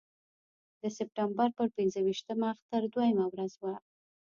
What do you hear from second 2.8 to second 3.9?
دویمه ورځ وه.